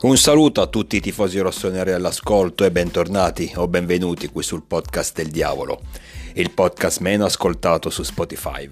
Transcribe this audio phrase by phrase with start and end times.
[0.00, 5.16] Un saluto a tutti i tifosi rossoneri all'ascolto e bentornati o benvenuti qui sul podcast
[5.16, 5.80] del diavolo,
[6.34, 8.70] il podcast meno ascoltato su Spotify.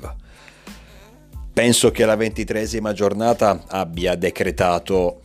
[1.53, 5.21] Penso che la ventitresima giornata abbia decretato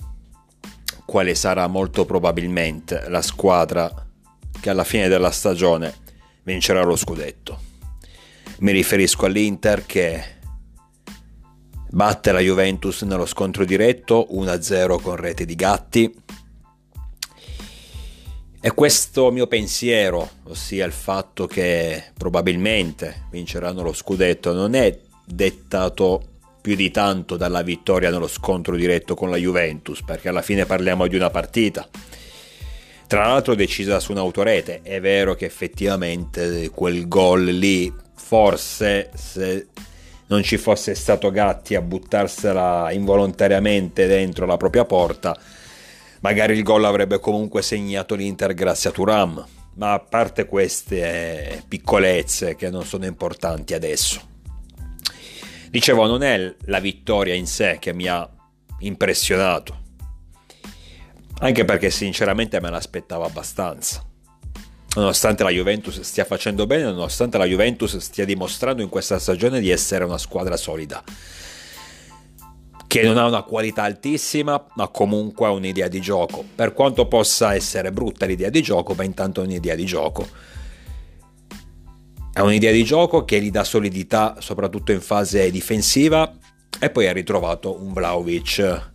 [1.05, 3.93] quale sarà molto probabilmente la squadra
[4.59, 5.93] che alla fine della stagione
[6.41, 7.59] vincerà lo scudetto.
[8.61, 10.23] Mi riferisco all'Inter che
[11.91, 16.15] batte la Juventus nello scontro diretto 1-0 con rete di Gatti.
[18.63, 26.23] E questo mio pensiero, ossia il fatto che probabilmente vinceranno lo scudetto, non è dettato
[26.61, 31.07] più di tanto dalla vittoria nello scontro diretto con la Juventus, perché alla fine parliamo
[31.07, 31.87] di una partita.
[33.07, 39.67] Tra l'altro decisa su un'autorete, è vero che effettivamente quel gol lì, forse se
[40.31, 45.37] non ci fosse stato Gatti a buttarsela involontariamente dentro la propria porta,
[46.21, 49.45] magari il gol avrebbe comunque segnato l'Inter grazie a Turam.
[49.73, 54.21] Ma a parte queste piccolezze che non sono importanti adesso.
[55.69, 58.29] Dicevo, non è la vittoria in sé che mi ha
[58.79, 59.79] impressionato,
[61.39, 64.10] anche perché sinceramente me l'aspettavo abbastanza
[64.95, 69.69] nonostante la Juventus stia facendo bene, nonostante la Juventus stia dimostrando in questa stagione di
[69.69, 71.01] essere una squadra solida,
[72.87, 76.43] che non ha una qualità altissima, ma comunque ha un'idea di gioco.
[76.53, 80.27] Per quanto possa essere brutta l'idea di gioco, ma intanto è un'idea di gioco.
[82.33, 86.33] È un'idea di gioco che gli dà solidità, soprattutto in fase difensiva,
[86.79, 88.89] e poi ha ritrovato un Vlaovic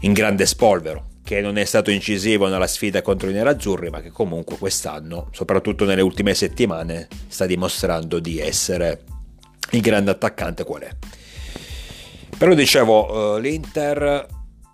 [0.00, 4.10] in grande spolvero che non è stato incisivo nella sfida contro i nerazzurri, ma che
[4.10, 9.02] comunque quest'anno, soprattutto nelle ultime settimane, sta dimostrando di essere
[9.72, 10.90] il grande attaccante qual è.
[12.38, 14.24] Però dicevo, eh, l'Inter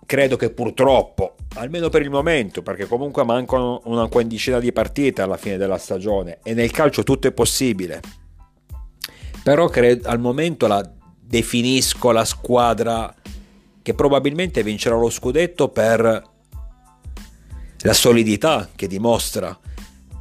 [0.05, 5.37] credo che purtroppo, almeno per il momento, perché comunque mancano una quindicina di partite alla
[5.37, 7.99] fine della stagione e nel calcio tutto è possibile,
[9.41, 10.87] però credo, al momento la
[11.19, 13.11] definisco la squadra
[13.81, 16.31] che probabilmente vincerà lo scudetto per
[17.83, 19.57] la solidità che dimostra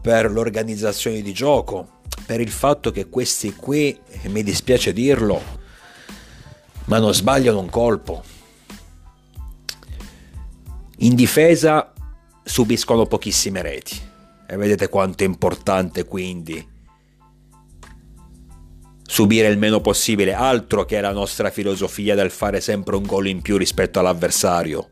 [0.00, 5.40] per l'organizzazione di gioco, per il fatto che questi qui, mi dispiace dirlo,
[6.86, 8.24] ma non sbagliano un colpo.
[10.98, 11.92] In difesa
[12.42, 14.10] subiscono pochissime reti.
[14.48, 16.68] E vedete quanto è importante quindi
[19.06, 23.40] subire il meno possibile, altro che la nostra filosofia del fare sempre un gol in
[23.40, 24.90] più rispetto all'avversario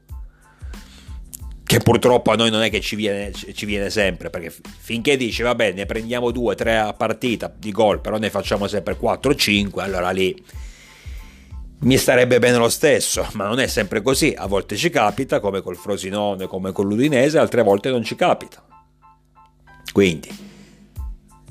[1.70, 5.42] che purtroppo a noi non è che ci viene, ci viene sempre, perché finché dici
[5.42, 9.80] vabbè ne prendiamo due, tre a partita di gol, però ne facciamo sempre 4 5,
[9.80, 10.34] allora lì
[11.82, 15.60] mi starebbe bene lo stesso, ma non è sempre così, a volte ci capita, come
[15.60, 18.66] col Frosinone, come con l'Udinese, altre volte non ci capita.
[19.92, 20.28] Quindi,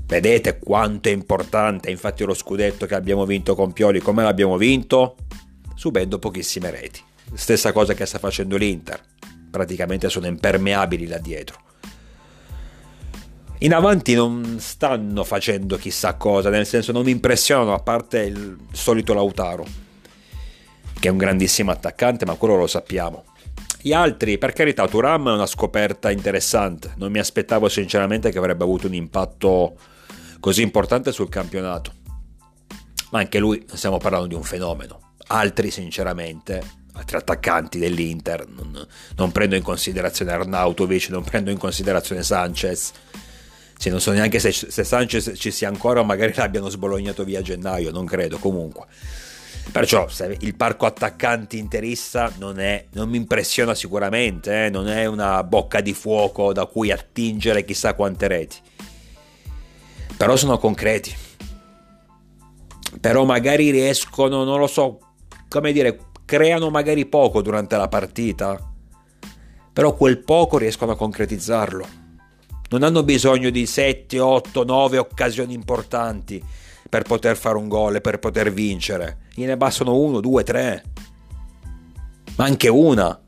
[0.05, 5.15] vedete quanto è importante, infatti lo scudetto che abbiamo vinto con Pioli, come l'abbiamo vinto?
[5.75, 6.99] Subendo pochissime reti.
[7.35, 9.01] Stessa cosa che sta facendo l'Inter
[9.49, 11.67] praticamente sono impermeabili là dietro.
[13.61, 18.57] In avanti non stanno facendo chissà cosa, nel senso non mi impressionano a parte il
[18.71, 19.65] solito Lautaro,
[20.97, 23.25] che è un grandissimo attaccante, ma quello lo sappiamo.
[23.81, 28.63] Gli altri, per carità, Turam è una scoperta interessante, non mi aspettavo sinceramente che avrebbe
[28.63, 29.75] avuto un impatto
[30.39, 31.93] così importante sul campionato.
[33.11, 35.15] Ma anche lui, stiamo parlando di un fenomeno.
[35.27, 36.61] Altri, sinceramente,
[36.99, 42.91] altri attaccanti dell'Inter, non, non, prendo in considerazione Arnautovic, non prendo in considerazione Sanchez.
[43.77, 47.39] Sì, non so neanche se, se Sanchez ci sia ancora o magari l'abbiano sbolognato via
[47.39, 48.85] a gennaio, non credo comunque.
[49.71, 50.07] Perciò
[50.39, 54.69] il parco attaccanti interista non, è, non mi impressiona sicuramente, eh?
[54.69, 58.57] non è una bocca di fuoco da cui attingere chissà quante reti.
[60.17, 61.15] Però sono concreti.
[62.99, 64.99] Però magari riescono, non lo so,
[65.47, 68.55] come dire, creano magari poco durante la partita,
[69.73, 71.87] però quel poco riescono a concretizzarlo.
[72.69, 76.39] Non hanno bisogno di 7, 8, 9 occasioni importanti
[76.87, 79.21] per poter fare un gol e per poter vincere.
[79.33, 80.83] Gliene bastano 1, 2, 3.
[82.35, 83.19] Ma anche una.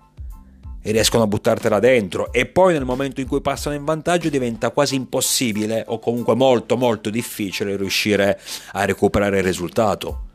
[0.80, 2.32] E riescono a buttartela dentro.
[2.32, 6.78] E poi nel momento in cui passano in vantaggio diventa quasi impossibile o comunque molto
[6.78, 8.40] molto difficile riuscire
[8.74, 10.30] a recuperare il risultato.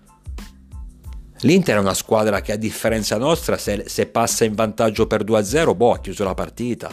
[1.41, 5.77] L'Inter è una squadra che a differenza nostra se, se passa in vantaggio per 2-0,
[5.77, 6.91] boh, ha chiuso la partita.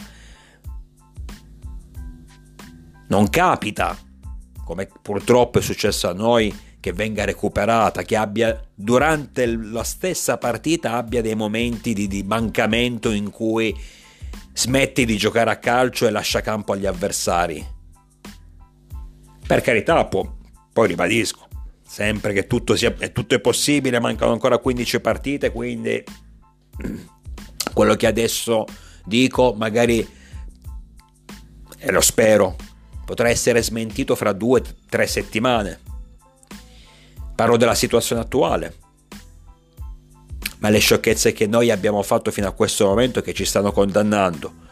[3.08, 3.96] Non capita,
[4.64, 6.54] come purtroppo è successo a noi,
[6.84, 13.10] che venga recuperata, che abbia durante la stessa partita abbia dei momenti di, di mancamento
[13.10, 13.74] in cui
[14.52, 17.66] smetti di giocare a calcio e lascia campo agli avversari.
[19.46, 20.30] Per carità, può,
[20.72, 21.43] poi ribadisco,
[21.94, 26.02] sempre che tutto, sia, tutto è possibile, mancano ancora 15 partite, quindi
[27.72, 28.64] quello che adesso
[29.04, 30.04] dico magari,
[31.78, 32.56] e lo spero,
[33.04, 35.78] potrà essere smentito fra due o tre settimane
[37.36, 38.74] Parlo della situazione attuale.
[40.58, 44.63] Ma le sciocchezze che noi abbiamo fatto fino a questo momento che ci stanno condannando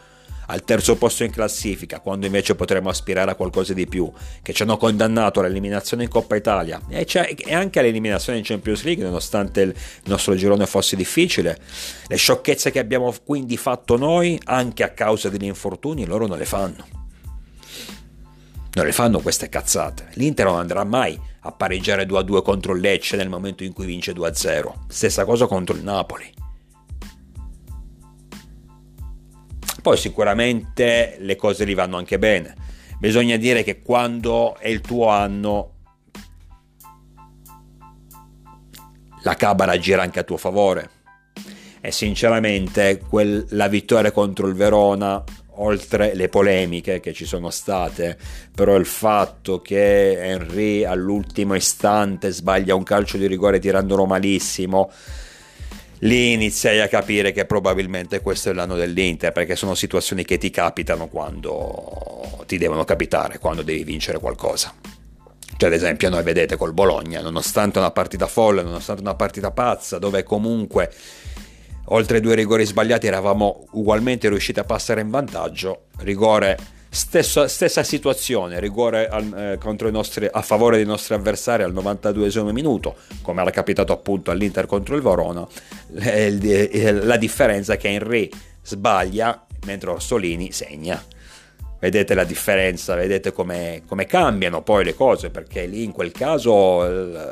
[0.47, 4.11] al terzo posto in classifica, quando invece potremmo aspirare a qualcosa di più,
[4.41, 7.05] che ci hanno condannato all'eliminazione in Coppa Italia e,
[7.37, 9.75] e anche all'eliminazione in Champions League, nonostante il
[10.05, 11.57] nostro girone fosse difficile.
[12.07, 16.45] Le sciocchezze che abbiamo quindi fatto noi, anche a causa degli infortuni, loro non le
[16.45, 17.01] fanno.
[18.75, 20.09] Non le fanno queste cazzate.
[20.13, 24.13] L'Inter non andrà mai a pareggiare 2-2 contro il Lecce nel momento in cui vince
[24.13, 24.73] 2-0.
[24.87, 26.42] Stessa cosa contro il Napoli.
[29.83, 32.55] Poi sicuramente le cose gli vanno anche bene.
[32.99, 35.71] Bisogna dire che quando è il tuo anno
[39.23, 40.89] la cabara gira anche a tuo favore.
[41.81, 45.21] E sinceramente quel, la vittoria contro il Verona
[45.55, 48.17] oltre le polemiche che ci sono state,
[48.55, 54.89] però il fatto che Henry all'ultimo istante sbaglia un calcio di rigore tirandolo malissimo,
[56.03, 60.49] lì iniziai a capire che probabilmente questo è l'anno dell'Inter, perché sono situazioni che ti
[60.49, 64.73] capitano quando ti devono capitare, quando devi vincere qualcosa.
[65.55, 69.97] Cioè, ad esempio, noi vedete col Bologna, nonostante una partita folle, nonostante una partita pazza,
[69.97, 70.91] dove comunque
[71.87, 76.57] oltre due rigori sbagliati eravamo ugualmente riusciti a passare in vantaggio, rigore
[76.93, 82.97] Stesso, stessa situazione, rigore al, eh, nostri, a favore dei nostri avversari al 92 minuto,
[83.23, 85.43] come era capitato appunto all'Inter contro il Verona.
[85.89, 88.29] La differenza è che Henry
[88.61, 91.03] sbaglia mentre Orsolini segna
[91.83, 96.81] vedete la differenza, vedete come, cambiano poi le cose, perché lì in quel caso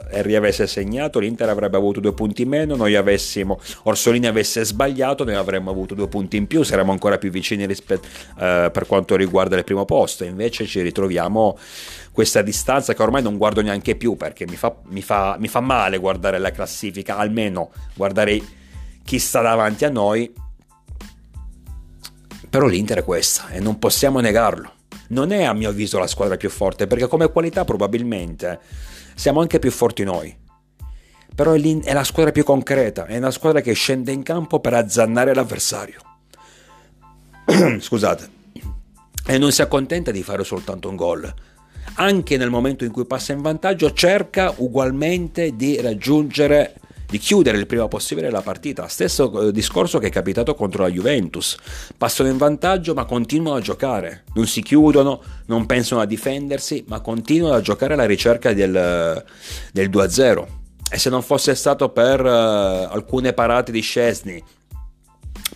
[0.10, 5.24] Henry avesse segnato, l'Inter avrebbe avuto due punti in meno, noi avessimo, Orsolini avesse sbagliato,
[5.24, 8.06] noi avremmo avuto due punti in più, saremmo ancora più vicini rispetto,
[8.42, 11.58] eh, per quanto riguarda il primo posto, invece ci ritroviamo
[12.12, 15.62] questa distanza che ormai non guardo neanche più, perché mi fa, mi fa, mi fa
[15.62, 18.42] male guardare la classifica, almeno guardare
[19.06, 20.30] chi sta davanti a noi
[22.52, 24.74] però l'Inter è questa e non possiamo negarlo.
[25.08, 28.60] Non è a mio avviso la squadra più forte perché come qualità probabilmente
[29.16, 30.38] siamo anche più forti noi.
[31.34, 35.34] Però è la squadra più concreta, è una squadra che scende in campo per azzannare
[35.34, 36.02] l'avversario.
[37.80, 38.30] Scusate.
[39.26, 41.34] E non si accontenta di fare soltanto un gol.
[41.96, 46.81] Anche nel momento in cui passa in vantaggio cerca ugualmente di raggiungere
[47.12, 48.88] di chiudere il prima possibile la partita.
[48.88, 51.58] Stesso eh, discorso che è capitato contro la Juventus.
[51.98, 54.24] Passano in vantaggio ma continuano a giocare.
[54.34, 59.26] Non si chiudono, non pensano a difendersi, ma continuano a giocare alla ricerca del,
[59.74, 60.46] del 2-0.
[60.90, 64.42] E se non fosse stato per uh, alcune parate di Scesni,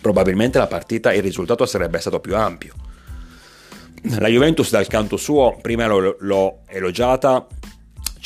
[0.02, 2.74] probabilmente la partita, il risultato sarebbe stato più ampio.
[4.18, 7.46] La Juventus dal canto suo, prima l'ho, l'ho elogiata,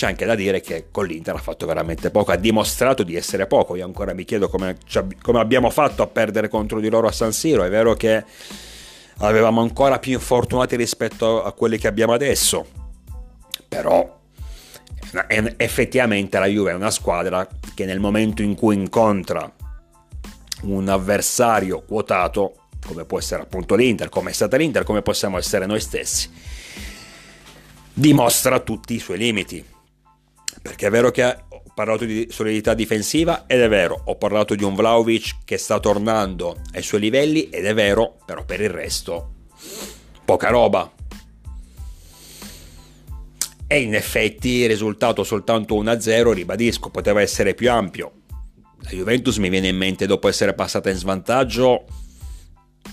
[0.00, 3.46] c'è anche da dire che con l'Inter ha fatto veramente poco, ha dimostrato di essere
[3.46, 3.76] poco.
[3.76, 4.78] Io ancora mi chiedo come,
[5.20, 7.64] come abbiamo fatto a perdere contro di loro a San Siro.
[7.64, 8.24] È vero che
[9.18, 12.66] avevamo ancora più infortunati rispetto a quelli che abbiamo adesso,
[13.68, 14.20] però
[15.58, 19.52] effettivamente la Juve è una squadra che nel momento in cui incontra
[20.62, 25.66] un avversario quotato, come può essere appunto l'Inter, come è stata l'Inter, come possiamo essere
[25.66, 26.30] noi stessi,
[27.92, 29.78] dimostra tutti i suoi limiti
[30.62, 34.64] perché è vero che ho parlato di solidità difensiva ed è vero, ho parlato di
[34.64, 39.32] un Vlaovic che sta tornando ai suoi livelli ed è vero, però per il resto
[40.24, 40.92] poca roba.
[43.66, 48.12] E in effetti il risultato soltanto 1-0, ribadisco, poteva essere più ampio.
[48.82, 51.84] La Juventus mi viene in mente dopo essere passata in svantaggio,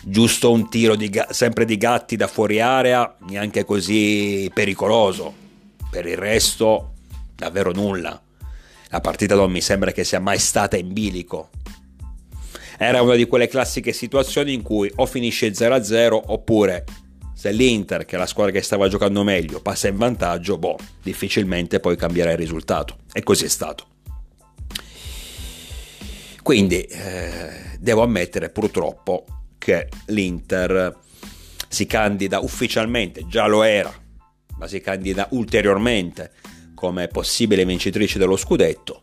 [0.03, 5.33] giusto un tiro di, sempre di gatti da fuori area, neanche così pericoloso.
[5.89, 6.96] Per il resto
[7.37, 8.21] davvero nulla.
[8.89, 11.49] La partita non mi sembra che sia mai stata in bilico.
[12.77, 16.83] Era una di quelle classiche situazioni in cui o finisce 0-0 oppure
[17.33, 21.79] se l'Inter, che è la squadra che stava giocando meglio, passa in vantaggio, boh, difficilmente
[21.79, 22.97] poi cambierà il risultato.
[23.13, 23.85] E così è stato.
[26.41, 29.25] Quindi eh, devo ammettere purtroppo
[29.57, 30.97] che l'Inter
[31.67, 33.93] si candida ufficialmente, già lo era,
[34.57, 36.31] ma si candida ulteriormente
[36.77, 39.01] come possibile vincitrice dello scudetto.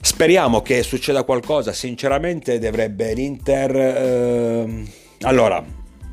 [0.00, 3.76] Speriamo che succeda qualcosa, sinceramente dovrebbe l'Inter...
[3.76, 4.92] Eh...
[5.22, 5.64] Allora,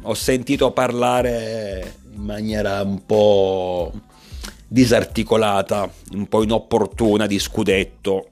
[0.02, 3.92] ho sentito parlare in maniera un po'
[4.68, 8.30] disarticolata, un po' inopportuna di scudetto,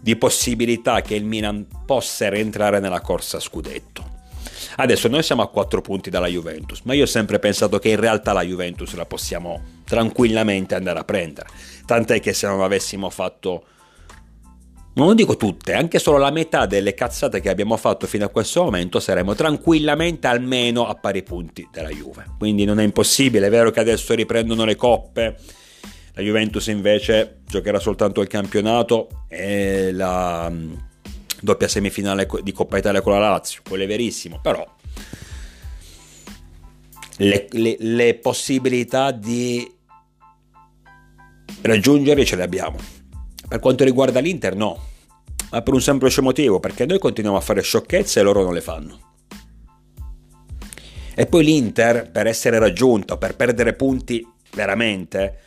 [0.00, 4.09] di possibilità che il Milan possa rientrare nella corsa scudetto.
[4.76, 8.00] Adesso noi siamo a 4 punti dalla Juventus, ma io ho sempre pensato che in
[8.00, 11.48] realtà la Juventus la possiamo tranquillamente andare a prendere.
[11.86, 13.64] Tant'è che se non avessimo fatto
[14.92, 18.64] non dico tutte, anche solo la metà delle cazzate che abbiamo fatto fino a questo
[18.64, 22.26] momento saremmo tranquillamente almeno a pari punti della Juve.
[22.36, 25.36] Quindi non è impossibile, è vero che adesso riprendono le coppe,
[26.14, 30.52] la Juventus invece giocherà soltanto il campionato e la
[31.40, 34.66] doppia semifinale di Coppa Italia con la Lazio, quello è verissimo, però
[37.16, 39.70] le, le, le possibilità di
[41.62, 42.78] raggiungere ce le abbiamo.
[43.48, 44.88] Per quanto riguarda l'Inter no,
[45.50, 48.60] ma per un semplice motivo, perché noi continuiamo a fare sciocchezze e loro non le
[48.60, 49.08] fanno.
[51.14, 55.38] E poi l'Inter, per essere raggiunto, per perdere punti veramente,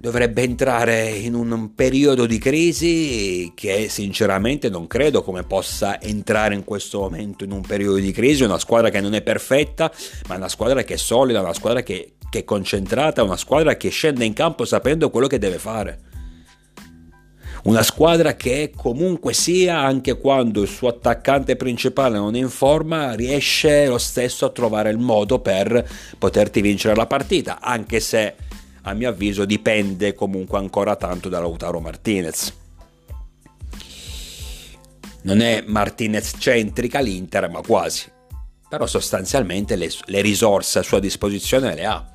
[0.00, 6.64] dovrebbe entrare in un periodo di crisi che sinceramente non credo come possa entrare in
[6.64, 9.90] questo momento in un periodo di crisi, una squadra che non è perfetta,
[10.28, 13.88] ma una squadra che è solida, una squadra che, che è concentrata, una squadra che
[13.88, 16.00] scende in campo sapendo quello che deve fare.
[17.64, 23.14] Una squadra che comunque sia, anche quando il suo attaccante principale non è in forma,
[23.14, 28.36] riesce lo stesso a trovare il modo per poterti vincere la partita, anche se
[28.82, 32.54] a mio avviso dipende comunque ancora tanto da Lautaro Martinez.
[35.22, 38.10] Non è Martinez centrica l'Inter, ma quasi.
[38.68, 42.06] Però sostanzialmente le, le risorse a sua disposizione le ha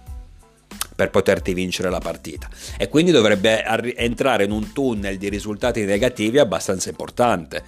[0.96, 2.50] per poterti vincere la partita.
[2.78, 3.64] E quindi dovrebbe
[3.96, 7.64] entrare in un tunnel di risultati negativi abbastanza importante.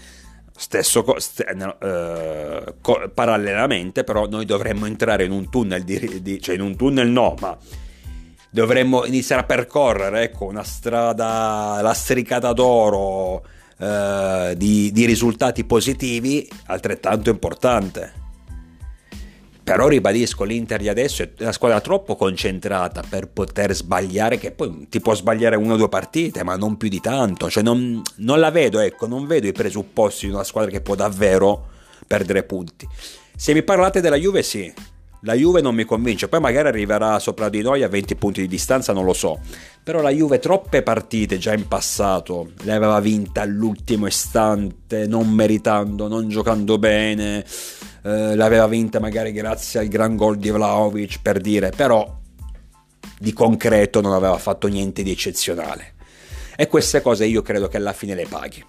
[0.55, 6.55] Stesso st- uh, co- parallelamente, però, noi dovremmo entrare in un tunnel, di, di, cioè
[6.55, 7.57] in un tunnel no, ma
[8.55, 13.43] dovremmo iniziare a percorrere ecco, una strada lastricata d'oro
[13.77, 18.23] uh, di, di risultati positivi altrettanto importante.
[19.61, 24.87] Però ribadisco, l'Inter di adesso è una squadra troppo concentrata per poter sbagliare, che poi
[24.89, 27.49] ti può sbagliare una o due partite, ma non più di tanto.
[27.49, 30.95] Cioè non, non la vedo, ecco, non vedo i presupposti di una squadra che può
[30.95, 31.67] davvero
[32.07, 32.87] perdere punti.
[33.35, 34.71] Se mi parlate della Juve, sì,
[35.25, 38.47] la Juve non mi convince, poi magari arriverà sopra di noi a 20 punti di
[38.47, 39.39] distanza, non lo so.
[39.83, 46.07] Però la Juve troppe partite già in passato le aveva vinte all'ultimo istante, non meritando,
[46.07, 47.43] non giocando bene
[48.05, 52.21] eh, l'aveva vinta magari grazie al gran gol di Vlaovic per dire, però
[53.17, 55.95] di concreto non aveva fatto niente di eccezionale.
[56.55, 58.63] E queste cose io credo che alla fine le paghi.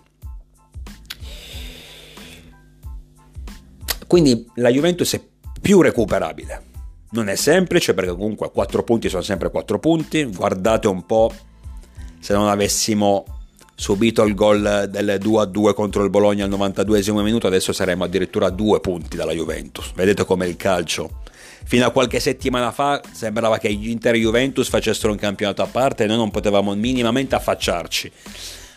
[4.06, 5.20] Quindi la Juventus è
[5.66, 6.62] più recuperabile.
[7.10, 10.22] Non è semplice perché comunque 4 punti sono sempre 4 punti.
[10.22, 11.32] Guardate un po'
[12.20, 13.24] se non avessimo
[13.74, 18.50] subito il gol del 2-2 contro il Bologna al 92 minuto, adesso saremmo addirittura a
[18.50, 19.90] due punti dalla Juventus.
[19.92, 21.22] Vedete com'è il calcio.
[21.64, 26.04] Fino a qualche settimana fa sembrava che gli Inter Juventus facessero un campionato a parte
[26.04, 28.12] e noi non potevamo minimamente affacciarci.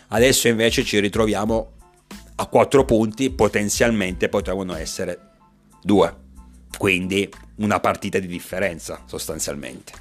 [0.08, 1.70] Adesso invece ci ritroviamo
[2.34, 5.18] a quattro punti, potenzialmente potevano essere
[5.84, 6.28] due.
[6.76, 9.92] Quindi una partita di differenza sostanzialmente.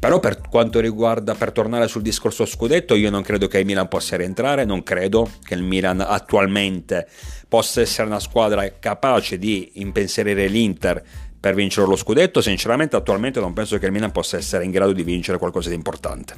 [0.00, 3.86] Però per quanto riguarda, per tornare sul discorso scudetto, io non credo che il Milan
[3.86, 7.06] possa rientrare, non credo che il Milan attualmente
[7.46, 11.04] possa essere una squadra capace di impensierire l'Inter
[11.38, 12.40] per vincere lo scudetto.
[12.40, 15.74] Sinceramente attualmente non penso che il Milan possa essere in grado di vincere qualcosa di
[15.74, 16.34] importante.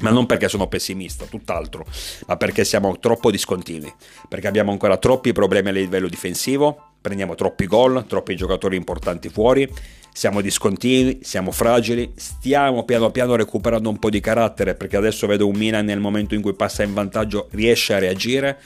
[0.00, 1.86] Ma non perché sono pessimista, tutt'altro,
[2.26, 3.92] ma perché siamo troppo discontinui,
[4.28, 9.68] perché abbiamo ancora troppi problemi a livello difensivo, prendiamo troppi gol, troppi giocatori importanti fuori
[10.12, 15.46] siamo discontinui, siamo fragili, stiamo piano piano recuperando un po' di carattere perché adesso vedo
[15.46, 18.58] un Milan nel momento in cui passa in vantaggio riesce a reagire.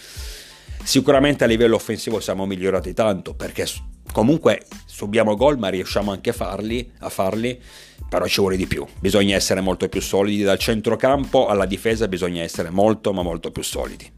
[0.83, 3.67] Sicuramente a livello offensivo siamo migliorati tanto perché
[4.12, 7.61] comunque subiamo gol ma riusciamo anche a farli, a farli,
[8.09, 8.85] però ci vuole di più.
[8.99, 13.62] Bisogna essere molto più solidi dal centrocampo alla difesa, bisogna essere molto ma molto più
[13.62, 14.13] solidi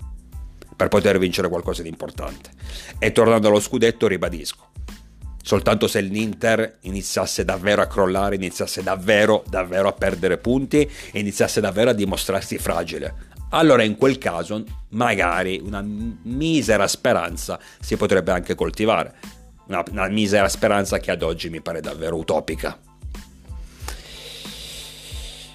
[0.77, 2.51] per poter vincere qualcosa di importante.
[2.99, 4.73] E tornando allo scudetto ribadisco,
[5.43, 11.61] soltanto se l'Inter iniziasse davvero a crollare, iniziasse davvero, davvero a perdere punti e iniziasse
[11.61, 13.35] davvero a dimostrarsi fragile.
[13.51, 19.15] Allora in quel caso magari una misera speranza si potrebbe anche coltivare,
[19.69, 22.79] una, una misera speranza che ad oggi mi pare davvero utopica.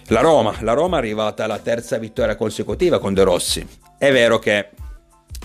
[0.07, 3.65] La Roma, la Roma è arrivata alla terza vittoria consecutiva con De Rossi.
[3.97, 4.69] È vero che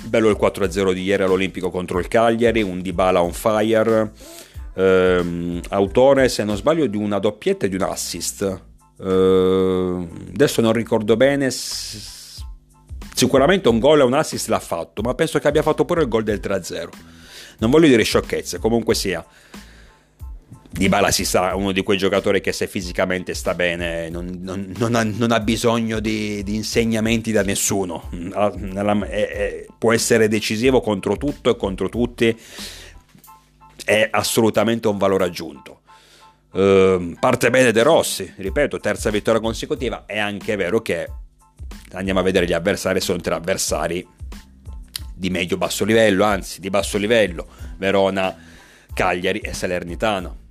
[0.09, 4.13] bello il 4-0 di ieri all'Olimpico contro il Cagliari, un Dybala on fire,
[4.75, 8.63] ehm, autore se non sbaglio di una doppietta e di un assist.
[9.01, 15.39] Ehm, adesso non ricordo bene, sicuramente un gol e un assist l'ha fatto, ma penso
[15.39, 16.89] che abbia fatto pure il gol del 3-0.
[17.59, 19.25] Non voglio dire sciocchezze, comunque sia.
[20.69, 24.75] Di Bala si sa, uno di quei giocatori che se fisicamente sta bene non, non,
[24.77, 30.81] non, ha, non ha, bisogno di, di, insegnamenti da nessuno, è, è, può essere decisivo
[30.81, 32.37] contro tutto e contro tutti,
[33.85, 35.81] è assolutamente un valore aggiunto.
[36.53, 41.07] Uh, parte bene De Rossi, ripeto, terza vittoria consecutiva, è anche vero che
[41.93, 44.07] andiamo a vedere gli avversari, sono tre avversari
[45.15, 48.35] di medio-basso livello, anzi di basso livello, Verona,
[48.95, 50.45] Cagliari e Salernitano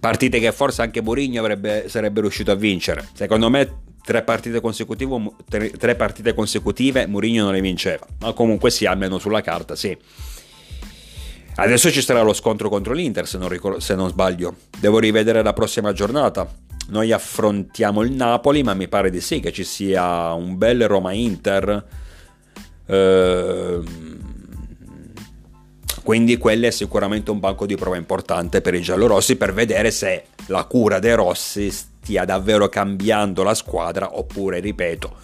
[0.00, 3.06] partite che forse anche avrebbe, sarebbe riuscito a vincere.
[3.12, 4.60] Secondo me tre partite,
[5.48, 9.96] tre, tre partite consecutive Mourinho non le vinceva, ma comunque sì, almeno sulla carta sì.
[11.56, 14.56] Adesso ci sarà lo scontro contro l'Inter, se non, ricordo, se non sbaglio.
[14.78, 16.48] Devo rivedere la prossima giornata.
[16.88, 21.84] Noi affrontiamo il Napoli, ma mi pare di sì che ci sia un bel Roma-Inter.
[22.86, 24.18] Ehm
[26.02, 30.24] quindi quello è sicuramente un banco di prova importante per i giallorossi per vedere se
[30.46, 31.72] la cura dei rossi
[32.10, 35.16] stia davvero cambiando la squadra oppure, ripeto,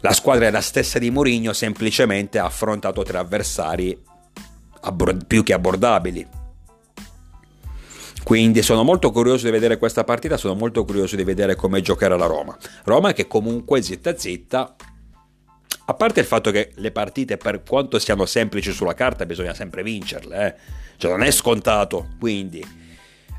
[0.00, 3.98] la squadra è la stessa di Mourinho, semplicemente ha affrontato tre avversari
[5.26, 6.26] più che abbordabili.
[8.22, 12.16] Quindi sono molto curioso di vedere questa partita, sono molto curioso di vedere come giocherà
[12.16, 12.54] la Roma.
[12.84, 14.76] Roma che comunque zitta zitta
[15.86, 19.82] a parte il fatto che le partite, per quanto siano semplici sulla carta, bisogna sempre
[19.82, 20.54] vincerle, eh?
[20.98, 22.08] cioè non è scontato.
[22.18, 22.83] Quindi,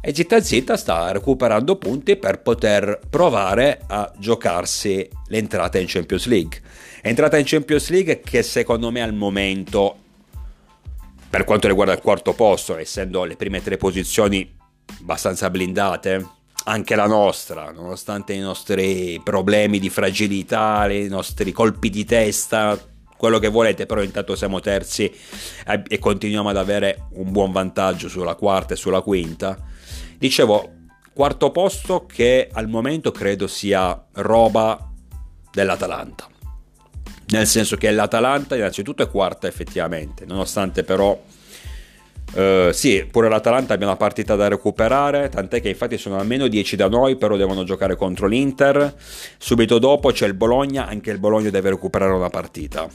[0.08, 6.62] e zitta zitta sta recuperando punti per poter provare a giocarsi l'entrata in Champions League.
[7.02, 9.96] Entrata in Champions League che secondo me al momento,
[11.28, 14.48] per quanto riguarda il quarto posto, essendo le prime tre posizioni
[15.00, 16.24] abbastanza blindate,
[16.66, 22.80] anche la nostra, nonostante i nostri problemi di fragilità, i nostri colpi di testa,
[23.18, 25.12] quello che volete, però intanto siamo terzi
[25.88, 29.74] e continuiamo ad avere un buon vantaggio sulla quarta e sulla quinta.
[30.18, 30.72] Dicevo,
[31.14, 34.92] quarto posto che al momento credo sia roba
[35.52, 36.28] dell'Atalanta.
[37.28, 41.20] Nel senso che l'Atalanta innanzitutto è quarta effettivamente, nonostante però
[42.34, 46.76] Uh, sì, pure l'Atalanta abbia una partita da recuperare, tant'è che infatti sono almeno 10
[46.76, 48.94] da noi, però devono giocare contro l'Inter.
[49.38, 52.90] Subito dopo c'è il Bologna, anche il Bologna deve recuperare una partita.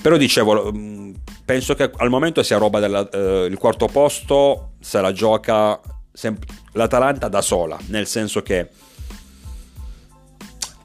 [0.00, 5.12] Però dicevo, mm, penso che al momento sia roba del uh, quarto posto, se la
[5.12, 5.80] gioca
[6.12, 6.38] sem-
[6.72, 8.68] l'Atalanta da sola, nel senso che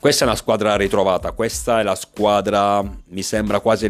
[0.06, 3.88] questa è una squadra ritrovata, questa è la squadra, mi sembra quasi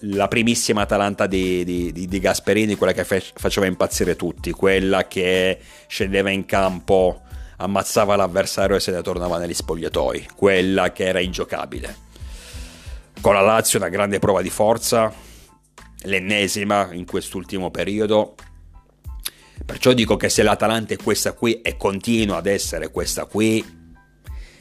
[0.00, 5.06] la primissima Atalanta di, di, di, di Gasperini, quella che fe- faceva impazzire tutti, quella
[5.06, 7.22] che scendeva in campo,
[7.56, 11.96] ammazzava l'avversario e se ne tornava negli spogliatoi, quella che era ingiocabile.
[13.22, 15.10] Con la Lazio una grande prova di forza,
[16.02, 18.34] l'ennesima in quest'ultimo periodo,
[19.70, 23.64] Perciò dico che se l'Atalanta è questa qui e continua ad essere questa qui,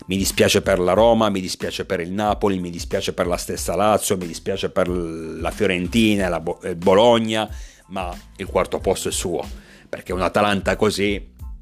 [0.06, 3.76] mi dispiace per la Roma, mi dispiace per il Napoli, mi dispiace per la stessa
[3.76, 7.50] Lazio, mi dispiace per la Fiorentina, la Bologna,
[7.88, 9.44] ma il quarto posto è suo,
[9.90, 11.16] perché un Atalanta così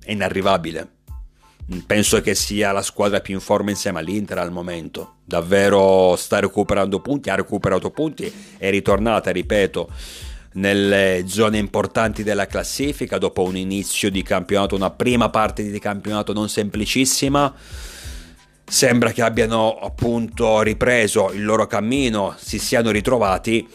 [0.04, 0.96] è inarrivabile.
[1.86, 5.20] Penso che sia la squadra più in forma insieme all'Inter al momento.
[5.24, 9.90] Davvero sta recuperando punti, ha recuperato punti, è ritornata, ripeto,
[10.58, 16.34] nelle zone importanti della classifica dopo un inizio di campionato, una prima parte di campionato
[16.34, 17.54] non semplicissima
[18.70, 23.68] sembra che abbiano appunto ripreso il loro cammino, si siano ritrovati.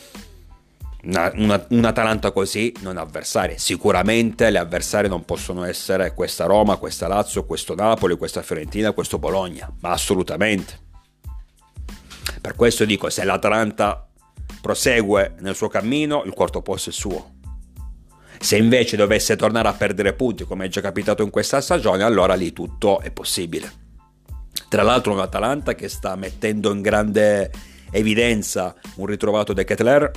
[1.05, 3.59] Una, una, un Atalanta così non avversarie.
[3.59, 9.19] Sicuramente le avversarie non possono essere questa Roma, questa Lazio, questo Napoli, questa Fiorentina, questo
[9.19, 10.79] Bologna, ma assolutamente.
[12.41, 14.12] Per questo dico, se l'Atalanta
[14.63, 17.33] prosegue nel suo cammino, il quarto posto è suo.
[18.39, 22.35] Se invece dovesse tornare a perdere punti, come è già capitato in questa stagione, allora
[22.35, 23.81] lì tutto è possibile.
[24.69, 27.51] Tra l'altro un Atalanta che sta mettendo in grande
[27.91, 30.11] evidenza un ritrovato De Ketler.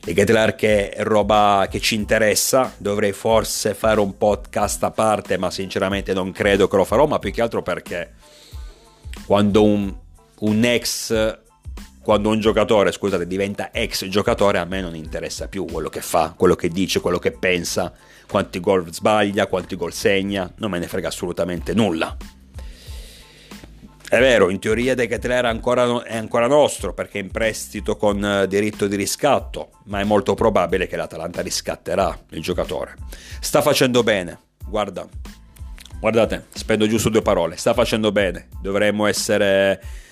[0.00, 5.36] De Ketler che è roba che ci interessa, dovrei forse fare un podcast a parte,
[5.36, 8.14] ma sinceramente non credo che lo farò, ma più che altro perché
[9.26, 9.94] quando un,
[10.40, 11.38] un ex
[12.10, 16.34] quando un giocatore, scusate, diventa ex giocatore, a me non interessa più quello che fa,
[16.36, 17.92] quello che dice, quello che pensa,
[18.28, 22.16] quanti gol sbaglia, quanti gol segna, non me ne frega assolutamente nulla.
[24.08, 28.24] È vero, in teoria De Ketelaere ancora, è ancora nostro perché è in prestito con
[28.24, 32.96] eh, diritto di riscatto, ma è molto probabile che l'Atalanta riscatterà il giocatore.
[33.38, 35.06] Sta facendo bene, guarda,
[36.00, 40.08] guardate, spendo giusto due parole, sta facendo bene, dovremmo essere...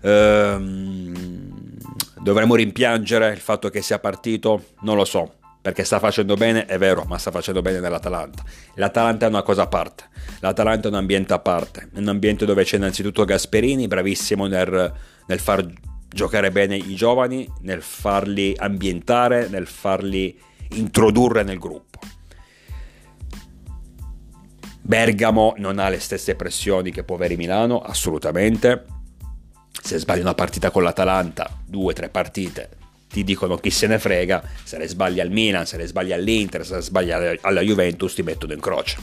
[0.00, 1.76] Ehm,
[2.20, 6.78] dovremmo rimpiangere il fatto che sia partito, non lo so, perché sta facendo bene, è
[6.78, 8.42] vero, ma sta facendo bene nell'Atalanta.
[8.74, 10.04] L'Atalanta è una cosa a parte,
[10.40, 14.92] l'Atalanta è un ambiente a parte, è un ambiente dove c'è innanzitutto Gasperini, bravissimo nel,
[15.26, 15.66] nel far
[16.08, 20.38] giocare bene i giovani, nel farli ambientare, nel farli
[20.70, 21.98] introdurre nel gruppo.
[24.80, 28.86] Bergamo non ha le stesse pressioni che Poveri Milano, assolutamente.
[29.80, 32.70] Se sbagli una partita con l'Atalanta, due tre partite,
[33.08, 36.64] ti dicono chi se ne frega, se le sbagli al Milan, se le sbagli all'Inter,
[36.64, 38.98] se le sbagli alla Juventus ti mettono in croce.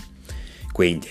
[0.71, 1.09] Quindi,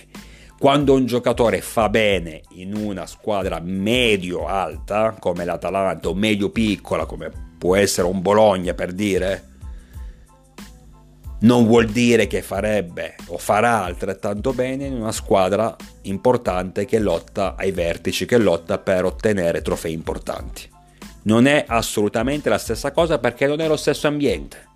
[0.59, 7.74] quando un giocatore fa bene in una squadra medio-alta, come l'Atalanta, o medio-piccola, come può
[7.74, 9.53] essere un Bologna per dire,
[11.44, 17.54] non vuol dire che farebbe o farà altrettanto bene in una squadra importante che lotta
[17.57, 20.72] ai vertici, che lotta per ottenere trofei importanti
[21.24, 24.72] non è assolutamente la stessa cosa perché non è lo stesso ambiente.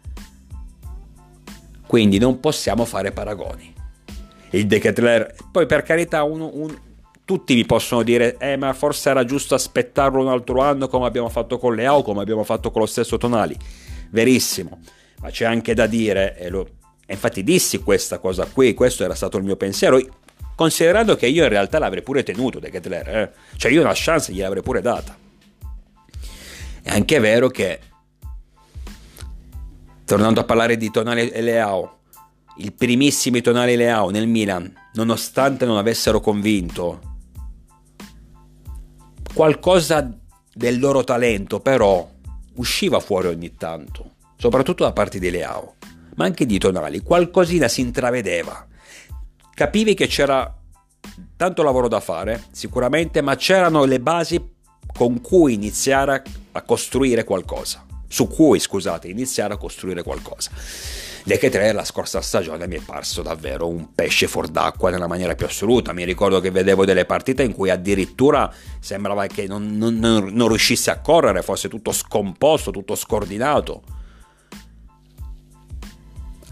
[1.87, 3.74] Quindi non possiamo fare paragoni.
[4.50, 6.76] Il Decathlon, poi per carità, uno, un,
[7.24, 11.28] tutti mi possono dire, eh, ma forse era giusto aspettarlo un altro anno come abbiamo
[11.28, 13.57] fatto con le AO, come abbiamo fatto con lo stesso Tonali.
[14.11, 14.81] Verissimo,
[15.20, 16.68] ma c'è anche da dire, e, lo,
[17.07, 20.00] infatti dissi questa cosa qui, questo era stato il mio pensiero,
[20.54, 23.33] considerando che io in realtà l'avrei pure tenuto Decathlon, eh?
[23.57, 25.16] cioè io una chance gliel'avrei pure data.
[26.83, 27.81] È anche vero che,
[30.04, 31.98] tornando a parlare di Tonali e Leao,
[32.57, 37.00] i primissimi Tonali e Leao nel Milan, nonostante non avessero convinto,
[39.33, 40.11] qualcosa
[40.52, 42.11] del loro talento però
[42.54, 45.74] usciva fuori ogni tanto, soprattutto da parte di Leao,
[46.14, 48.66] ma anche di Tonali, qualcosina si intravedeva.
[49.53, 50.55] Capivi che c'era
[51.37, 54.40] tanto lavoro da fare, sicuramente, ma c'erano le basi
[54.96, 56.22] con cui iniziare
[56.53, 57.85] a costruire qualcosa.
[58.07, 60.51] Su cui, scusate, iniziare a costruire qualcosa.
[61.24, 65.35] Lecce 3 la scorsa stagione mi è parso davvero un pesce fuor d'acqua nella maniera
[65.35, 65.92] più assoluta.
[65.92, 70.90] Mi ricordo che vedevo delle partite in cui addirittura sembrava che non, non, non riuscisse
[70.90, 73.83] a correre, fosse tutto scomposto, tutto scordinato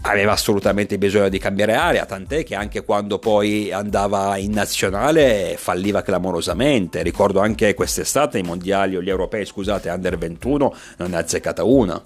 [0.09, 6.01] aveva assolutamente bisogno di cambiare area, tant'è che anche quando poi andava in nazionale falliva
[6.01, 7.01] clamorosamente.
[7.03, 11.63] Ricordo anche quest'estate i mondiali o gli europei, scusate, under 21 non ne ha azzeccata
[11.63, 12.01] una.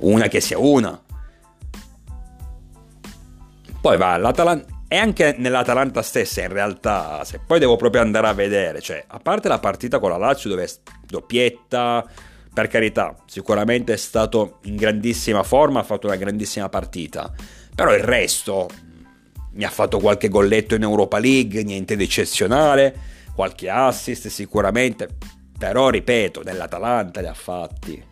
[0.00, 1.00] Una che sia una.
[3.80, 8.32] Poi va all'Atalanta e anche nell'Atalanta stessa in realtà, se poi devo proprio andare a
[8.32, 10.68] vedere, cioè, a parte la partita con la Lazio dove
[11.06, 12.06] doppietta,
[12.54, 17.32] per carità, sicuramente è stato in grandissima forma, ha fatto una grandissima partita,
[17.74, 18.68] però il resto
[19.54, 22.94] mi ha fatto qualche golletto in Europa League, niente di eccezionale,
[23.34, 25.08] qualche assist sicuramente,
[25.58, 28.02] però ripeto, nell'Atalanta li ha fatti.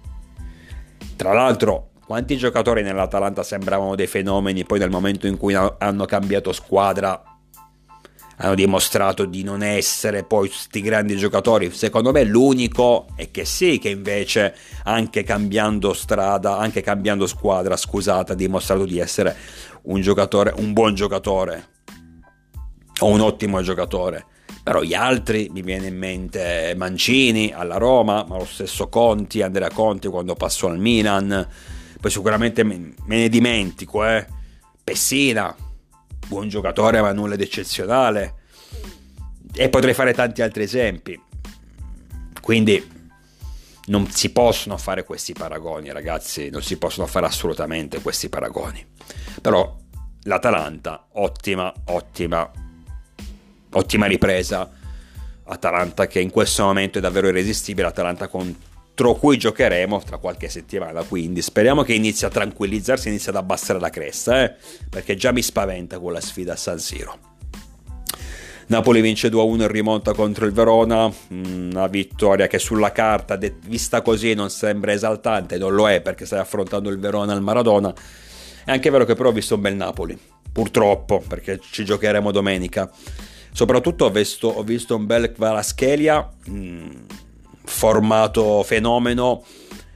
[1.14, 6.52] Tra l'altro, quanti giocatori nell'Atalanta sembravano dei fenomeni, poi nel momento in cui hanno cambiato
[6.52, 7.31] squadra
[8.36, 11.70] hanno dimostrato di non essere poi questi grandi giocatori.
[11.70, 18.32] Secondo me l'unico è che sì, che invece anche cambiando strada, anche cambiando squadra, scusate,
[18.32, 19.36] ha dimostrato di essere
[19.82, 21.68] un giocatore, un buon giocatore
[23.00, 24.26] o un ottimo giocatore.
[24.62, 29.70] Però gli altri mi viene in mente Mancini alla Roma, ma lo stesso Conti, Andrea
[29.70, 31.48] Conti quando passò al Milan.
[32.00, 34.24] Poi sicuramente me ne dimentico, eh.
[34.84, 35.54] Pessina,
[36.26, 38.34] buon giocatore ma nulla di eccezionale.
[39.54, 41.20] E potrei fare tanti altri esempi.
[42.40, 43.00] Quindi
[43.86, 46.50] non si possono fare questi paragoni ragazzi.
[46.50, 48.84] Non si possono fare assolutamente questi paragoni.
[49.40, 49.76] Però
[50.22, 52.50] l'Atalanta ottima ottima
[53.70, 54.70] ottima ripresa.
[55.44, 57.88] Atalanta che in questo momento è davvero irresistibile.
[57.88, 58.54] Atalanta con
[58.94, 61.02] contro cui giocheremo tra qualche settimana.
[61.02, 64.54] Quindi speriamo che inizi a tranquillizzarsi, inizi ad abbassare la cresta, eh?
[64.88, 67.30] perché già mi spaventa quella sfida a San Siro.
[68.66, 74.34] Napoli vince 2-1 in rimonta contro il Verona, una vittoria che sulla carta, vista così,
[74.34, 77.92] non sembra esaltante, non lo è perché stai affrontando il Verona al Maradona.
[78.64, 80.18] È anche vero che però ho visto un bel Napoli,
[80.52, 82.90] purtroppo, perché ci giocheremo domenica.
[83.52, 86.30] Soprattutto ho visto, ho visto un bel Kvaraschelia,
[87.64, 89.44] formato fenomeno,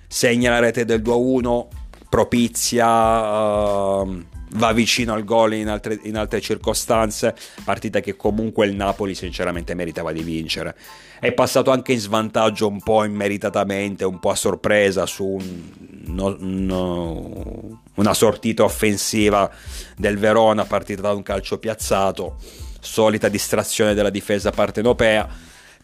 [0.06, 1.66] segna la rete del 2-1,
[2.08, 8.74] propizia, uh, va vicino al gol in altre, in altre circostanze, partita che comunque il
[8.74, 10.76] Napoli sinceramente meritava di vincere.
[11.18, 15.70] È passato anche in svantaggio un po' immeritatamente, un po' a sorpresa su un,
[16.06, 19.50] no, no, una sortita offensiva
[19.96, 22.36] del Verona partita da un calcio piazzato,
[22.80, 25.28] solita distrazione della difesa partenopea,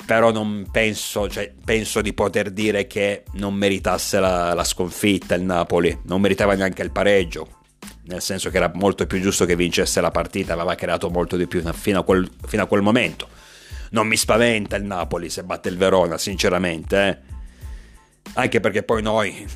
[0.05, 5.43] però non penso, cioè, penso di poter dire che non meritasse la, la sconfitta il
[5.43, 7.61] Napoli, non meritava neanche il pareggio,
[8.05, 11.47] nel senso che era molto più giusto che vincesse la partita, aveva creato molto di
[11.47, 13.29] più fino a quel, fino a quel momento.
[13.91, 17.09] Non mi spaventa il Napoli se batte il Verona, sinceramente.
[17.09, 17.41] Eh?
[18.35, 19.47] Anche perché poi noi,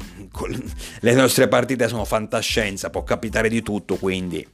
[1.01, 4.47] le nostre partite sono fantascienza, può capitare di tutto, quindi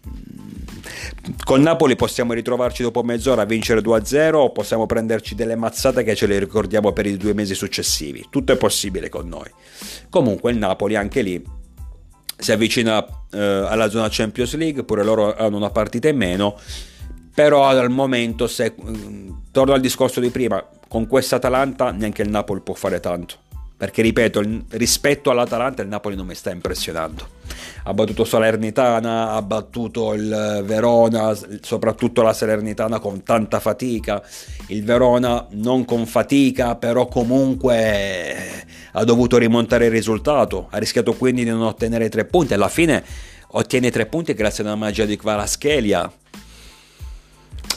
[1.44, 6.14] Col Napoli possiamo ritrovarci dopo mezz'ora a vincere 2-0 o possiamo prenderci delle mazzate che
[6.14, 8.26] ce le ricordiamo per i due mesi successivi.
[8.30, 9.50] Tutto è possibile con noi.
[10.08, 11.42] Comunque il Napoli anche lì
[12.36, 16.58] si avvicina eh, alla zona Champions League, pure loro hanno una partita in meno,
[17.34, 22.28] però al momento, se, mm, torno al discorso di prima, con questa Atalanta neanche il
[22.28, 23.41] Napoli può fare tanto
[23.82, 27.26] perché ripeto, rispetto all'Atalanta il Napoli non mi sta impressionando.
[27.82, 34.22] Ha battuto Salernitana, ha battuto il Verona, soprattutto la Salernitana con tanta fatica,
[34.68, 41.42] il Verona non con fatica, però comunque ha dovuto rimontare il risultato, ha rischiato quindi
[41.42, 43.02] di non ottenere tre punti, alla fine
[43.54, 46.08] ottiene tre punti grazie alla magia di Kvaraschelia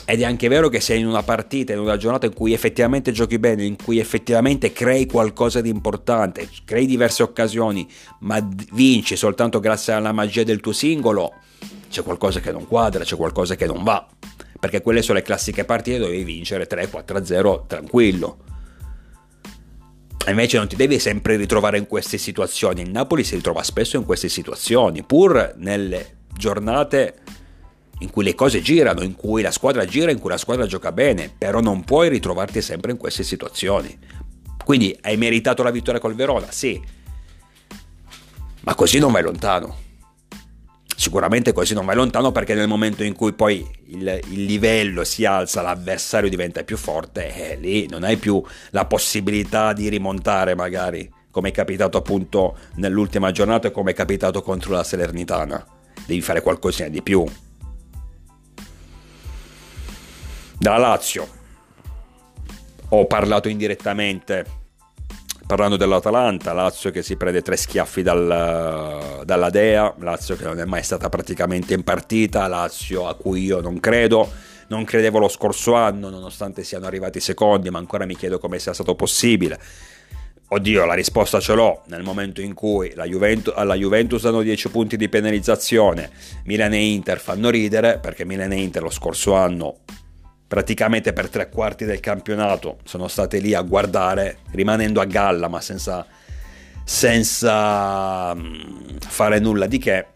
[0.08, 3.10] ed è anche vero che sei in una partita, in una giornata in cui effettivamente
[3.10, 7.88] giochi bene, in cui effettivamente crei qualcosa di importante, crei diverse occasioni,
[8.20, 8.38] ma
[8.72, 11.34] vinci soltanto grazie alla magia del tuo singolo,
[11.90, 14.06] c'è qualcosa che non quadra, c'è qualcosa che non va.
[14.58, 18.38] Perché quelle sono le classiche partite dove devi vincere 3-4-0 tranquillo.
[20.28, 22.82] Invece non ti devi sempre ritrovare in queste situazioni.
[22.82, 27.20] Il Napoli si ritrova spesso in queste situazioni, pur nelle giornate
[28.00, 30.92] in cui le cose girano, in cui la squadra gira, in cui la squadra gioca
[30.92, 33.98] bene, però non puoi ritrovarti sempre in queste situazioni.
[34.64, 36.50] Quindi hai meritato la vittoria col Verona?
[36.50, 36.82] Sì,
[38.66, 39.84] ma così non vai lontano.
[40.96, 45.24] Sicuramente così non vai lontano perché nel momento in cui poi il, il livello si
[45.24, 51.08] alza, l'avversario diventa più forte, eh, lì non hai più la possibilità di rimontare magari,
[51.30, 55.64] come è capitato appunto nell'ultima giornata e come è capitato contro la Salernitana.
[56.04, 57.24] Devi fare qualcosina di più.
[60.58, 61.28] Dalla Lazio.
[62.88, 64.44] Ho parlato indirettamente
[65.46, 70.64] parlando dell'Atalanta, Lazio che si prende tre schiaffi dal, dalla Dea, Lazio che non è
[70.64, 74.28] mai stata praticamente in partita, Lazio a cui io non credo,
[74.68, 78.72] non credevo lo scorso anno nonostante siano arrivati secondi, ma ancora mi chiedo come sia
[78.72, 79.60] stato possibile.
[80.48, 81.82] Oddio, la risposta ce l'ho.
[81.86, 86.10] Nel momento in cui Juventus, alla Juventus danno 10 punti di penalizzazione,
[86.44, 89.78] Milan e Inter fanno ridere perché Milan e Inter lo scorso anno
[90.46, 95.60] praticamente per tre quarti del campionato sono state lì a guardare, rimanendo a galla ma
[95.60, 96.06] senza,
[96.84, 100.06] senza mm, fare nulla di che.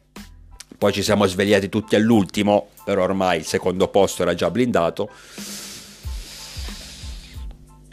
[0.78, 5.10] Poi ci siamo svegliati tutti all'ultimo, però ormai il secondo posto era già blindato.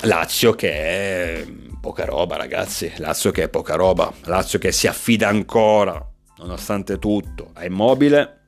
[0.04, 1.46] Lazio che è
[1.82, 6.02] poca roba ragazzi, Lazio che è poca roba, Lazio che si affida ancora,
[6.38, 8.42] nonostante tutto, a Immobile,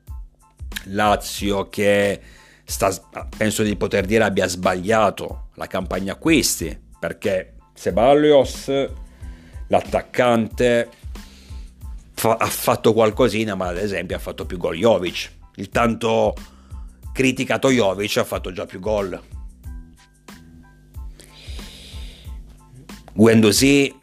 [0.84, 2.20] Lazio che
[2.70, 2.92] sta,
[3.36, 8.70] penso di poter dire abbia sbagliato la campagna acquisti perché Sebalios
[9.66, 10.88] l'attaccante
[12.12, 15.32] fa, ha fatto qualcosina ma ad esempio ha fatto più gol Jovic.
[15.56, 16.34] Il tanto
[17.12, 19.20] criticato Jovic ha fatto già più gol.
[23.12, 23.98] Guendouzi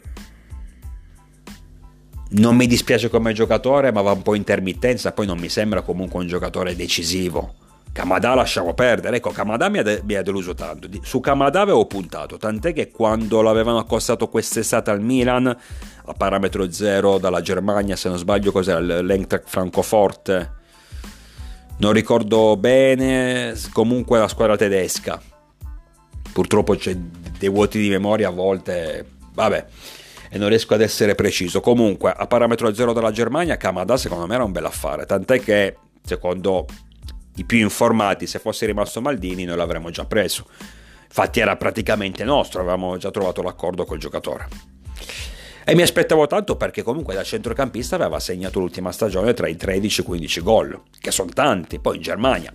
[2.30, 6.20] non mi dispiace come giocatore ma va un po' intermittenza poi non mi sembra comunque
[6.20, 7.66] un giocatore decisivo
[7.98, 11.88] Kamada lasciamo perdere, ecco Kamada mi ha, de- mi ha, deluso tanto, su Kamada avevo
[11.88, 18.08] puntato, tant'è che quando l'avevano accostato quest'estate al Milan, a parametro zero dalla Germania, se
[18.10, 20.52] non sbaglio cos'era, l'Eintracht Francoforte,
[21.80, 25.20] non ricordo bene, comunque la squadra tedesca,
[26.32, 29.66] purtroppo c'è dei vuoti di memoria a volte, vabbè,
[30.30, 34.36] e non riesco ad essere preciso, comunque a parametro zero dalla Germania Kamada secondo me
[34.36, 36.68] era un bel affare, tant'è che secondo
[37.38, 40.46] i più informati, se fosse rimasto Maldini noi l'avremmo già preso.
[41.04, 44.48] Infatti era praticamente nostro, avevamo già trovato l'accordo col giocatore.
[45.64, 50.00] E mi aspettavo tanto perché comunque da centrocampista aveva segnato l'ultima stagione tra i 13
[50.00, 52.54] e i 15 gol, che sono tanti, poi in Germania.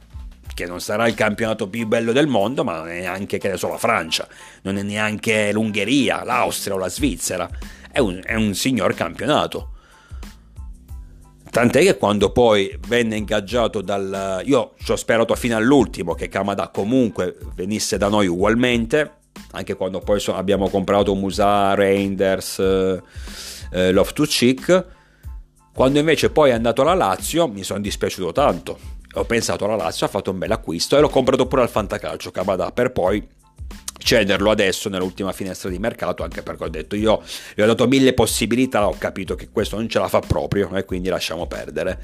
[0.54, 3.56] che non sarà il campionato più bello del mondo, ma non è neanche, che ne
[3.56, 4.28] so, la Francia,
[4.62, 7.48] non è neanche l'Ungheria, l'Austria o la Svizzera,
[7.90, 9.71] è un, è un signor campionato.
[11.52, 14.40] Tant'è che quando poi venne ingaggiato dal...
[14.46, 19.16] Io ci ho sperato fino all'ultimo che Kamada comunque venisse da noi ugualmente,
[19.50, 23.02] anche quando poi so, abbiamo comprato Musa, Reinders, eh,
[23.70, 24.86] eh, Love to Cheek.
[25.74, 28.78] Quando invece poi è andato alla Lazio mi sono dispiaciuto tanto.
[29.16, 32.30] Ho pensato alla Lazio, ha fatto un bel acquisto e l'ho comprato pure al Fantacalcio
[32.30, 33.28] Kamada per poi
[34.02, 37.22] cederlo adesso nell'ultima finestra di mercato anche perché ho detto io
[37.54, 40.84] gli ho dato mille possibilità ho capito che questo non ce la fa proprio e
[40.84, 42.00] quindi lasciamo perdere.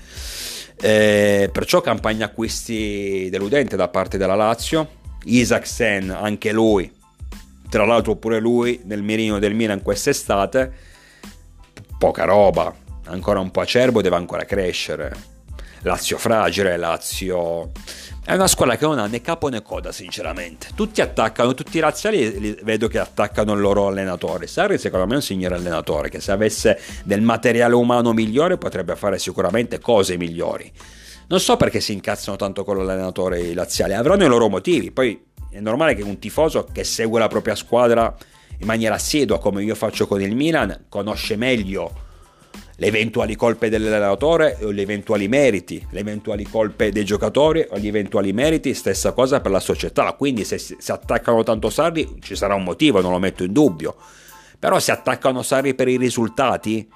[0.81, 6.91] Eh, perciò campagna acquisti deludente da parte della Lazio Isaacsen anche lui
[7.69, 10.73] tra l'altro pure lui nel mirino del Milan quest'estate
[11.99, 12.73] poca roba
[13.07, 15.38] ancora un po' acerbo deve ancora crescere
[15.83, 17.71] Lazio fragile Lazio
[18.25, 20.69] è una squadra che non ha né capo né coda, sinceramente.
[20.75, 24.47] Tutti attaccano, tutti i razziali vedo che attaccano il loro allenatore.
[24.47, 28.97] Sarri, secondo me, è un signor allenatore che se avesse del materiale umano migliore potrebbe
[28.97, 30.71] fare sicuramente cose migliori.
[31.29, 34.91] Non so perché si incazzano tanto con l'allenatore i laziali, avranno i loro motivi.
[34.91, 35.19] Poi
[35.51, 38.15] è normale che un tifoso che segue la propria squadra
[38.59, 42.08] in maniera assidua, come io faccio con il Milan, conosce meglio
[42.81, 47.89] le eventuali colpe dell'allenatore o gli eventuali meriti, le eventuali colpe dei giocatori o gli
[47.89, 50.13] eventuali meriti, stessa cosa per la società.
[50.13, 53.97] Quindi se si attaccano tanto Sarri ci sarà un motivo, non lo metto in dubbio.
[54.61, 56.89] Però se attaccano Sarri per i risultati,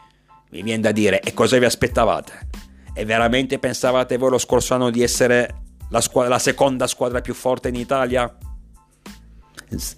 [0.51, 2.33] mi viene da dire, e cosa vi aspettavate?
[2.95, 7.35] E veramente pensavate voi lo scorso anno di essere la, squadra, la seconda squadra più
[7.35, 8.33] forte in Italia?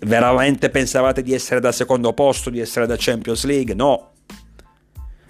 [0.00, 3.74] Veramente pensavate di essere da secondo posto, di essere da Champions League?
[3.74, 4.13] No,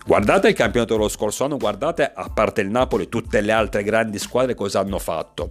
[0.06, 4.18] Guardate il campionato dello scorso anno, guardate a parte il Napoli tutte le altre grandi
[4.18, 5.48] squadre cosa hanno fatto.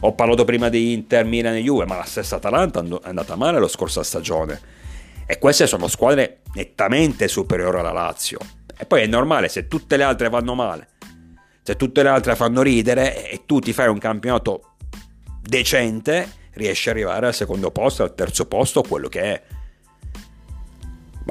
[0.00, 3.58] Ho parlato prima di Inter, Milan e Juve, ma la stessa Atalanta è andata male
[3.58, 4.60] la scorsa stagione.
[5.24, 8.38] E queste sono squadre nettamente superiori alla Lazio.
[8.76, 10.88] E poi è normale se tutte le altre vanno male,
[11.62, 14.76] se tutte le altre fanno ridere e tu ti fai un campionato
[15.40, 19.42] decente, riesci ad arrivare al secondo posto, al terzo posto, quello che è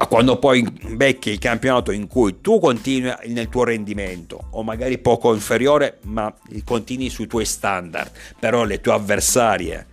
[0.00, 4.96] ma quando poi becchi il campionato in cui tu continui nel tuo rendimento o magari
[4.96, 6.34] poco inferiore ma
[6.64, 9.86] continui sui tuoi standard però le tue avversarie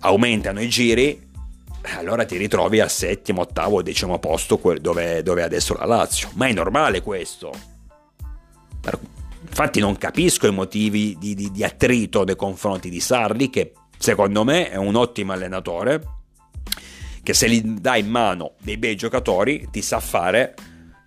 [0.00, 1.28] aumentano i giri
[1.96, 6.30] allora ti ritrovi al settimo, ottavo, decimo posto dove, dove adesso la Lazio.
[6.34, 7.52] Ma è normale questo.
[9.40, 14.44] Infatti non capisco i motivi di, di, di attrito nei confronti di Sarri che secondo
[14.44, 16.11] me è un ottimo allenatore
[17.22, 20.54] che se gli dai in mano dei bei giocatori ti sa fare,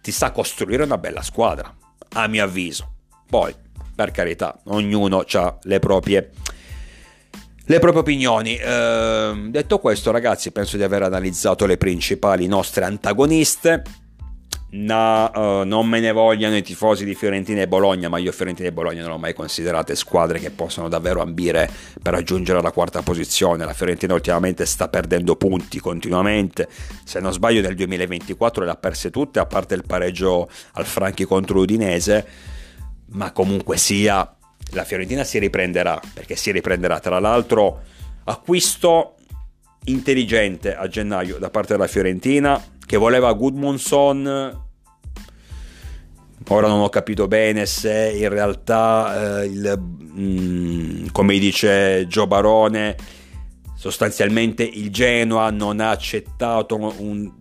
[0.01, 1.73] ti sa costruire una bella squadra,
[2.13, 2.93] a mio avviso.
[3.27, 3.53] Poi,
[3.93, 6.31] per carità, ognuno ha le proprie,
[7.65, 8.55] le proprie opinioni.
[8.55, 13.83] Eh, detto questo, ragazzi, penso di aver analizzato le principali nostre antagoniste
[14.77, 18.67] No, uh, non me ne vogliano i tifosi di Fiorentina e Bologna, ma io Fiorentina
[18.67, 21.69] e Bologna non ho mai considerate squadre che possano davvero ambire
[22.01, 23.63] per raggiungere la quarta posizione.
[23.63, 26.67] La Fiorentina ultimamente sta perdendo punti continuamente.
[27.05, 31.23] Se non sbaglio, nel 2024 le ha perse tutte, a parte il pareggio al Franchi
[31.23, 32.27] contro l'Udinese.
[33.11, 34.35] Ma comunque sia,
[34.71, 36.99] la Fiorentina si riprenderà, perché si riprenderà.
[36.99, 37.81] Tra l'altro,
[38.25, 39.15] acquisto
[39.85, 44.63] intelligente a gennaio da parte della Fiorentina che voleva Goodmanson
[46.49, 52.27] Ora non ho capito bene se in realtà, eh, il, mh, mm, come dice Gio
[52.27, 52.95] Barone,
[53.75, 57.31] sostanzialmente il Genoa non ha accettato un,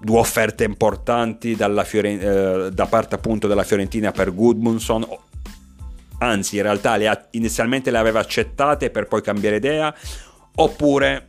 [0.00, 5.06] due offerte importanti Fioren- eh, da parte appunto della Fiorentina per Goodmanson.
[6.20, 9.94] Anzi, in realtà le ha, inizialmente le aveva accettate per poi cambiare idea,
[10.56, 11.28] oppure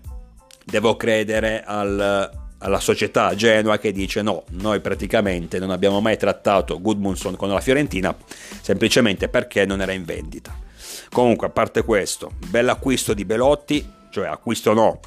[0.64, 6.80] devo credere al, alla società Genoa che dice no, noi praticamente non abbiamo mai trattato
[6.82, 8.16] Goodmunson con la Fiorentina
[8.62, 10.68] semplicemente perché non era in vendita.
[11.10, 15.00] Comunque, a parte questo, bell'acquisto di Belotti, cioè acquisto no,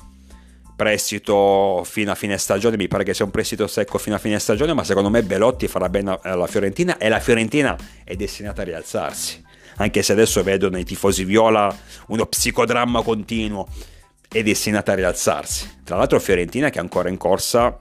[0.75, 4.39] prestito fino a fine stagione, mi pare che sia un prestito secco fino a fine
[4.39, 8.65] stagione, ma secondo me Belotti farà bene alla Fiorentina e la Fiorentina è destinata a
[8.65, 9.45] rialzarsi.
[9.77, 11.75] Anche se adesso vedo nei tifosi viola
[12.09, 13.69] uno psicodramma continuo
[14.33, 15.81] è destinata a rialzarsi.
[15.85, 17.79] Tra l'altro Fiorentina che è ancora in corsa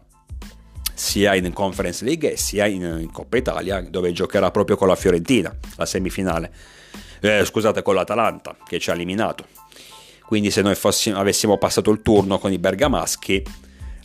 [0.94, 5.86] sia in Conference League sia in, Coppa Italia dove giocherà proprio con la Fiorentina, la
[5.86, 6.52] semifinale.
[7.22, 9.46] Eh, scusate, con l'Atalanta che ci ha eliminato.
[10.26, 13.44] Quindi se noi fossimo, avessimo passato il turno con i bergamaschi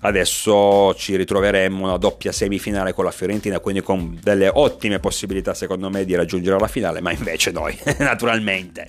[0.01, 5.90] Adesso ci ritroveremo una doppia semifinale con la Fiorentina, quindi con delle ottime possibilità secondo
[5.90, 8.88] me di raggiungere la finale, ma invece noi naturalmente,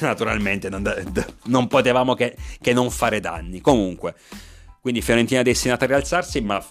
[0.00, 0.92] naturalmente non,
[1.44, 3.60] non potevamo che, che non fare danni.
[3.60, 4.14] Comunque,
[4.80, 6.62] quindi Fiorentina destinata a rialzarsi, ma